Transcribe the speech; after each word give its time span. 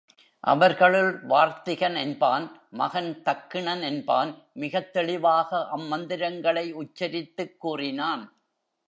அவர்களுள் 0.39 1.25
வார்த்திகன் 1.25 1.95
என்பான் 1.95 2.61
மகன் 2.69 3.21
தக்கிணன் 3.25 3.81
என்பான் 3.81 4.43
மிகத் 4.53 4.93
தெளிவாக 4.93 5.67
அம் 5.67 5.87
மந்திரங்களை 5.87 6.73
உச்சரித்துக் 6.73 7.59
கூறினான். 7.59 8.33